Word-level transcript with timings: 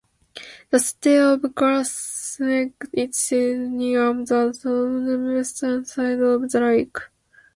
The 0.71 0.79
city 0.79 1.15
of 1.17 1.45
Cass 1.55 2.37
Lake 2.39 2.85
sits 2.91 3.31
near 3.33 4.11
the 4.25 4.51
southwestern 4.51 5.85
side 5.85 6.19
of 6.21 6.49
the 6.49 6.59
lake. 6.59 6.97